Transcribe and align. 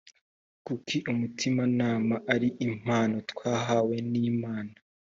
kuki 0.65 0.97
umutimanama 1.11 2.15
ari 2.33 2.49
impano 2.67 3.15
twahawe 3.31 3.95
n 4.11 4.13
imana 4.29 4.75